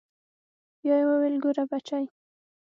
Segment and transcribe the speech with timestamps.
[0.81, 2.03] بيا يې وويل ګوره بچى.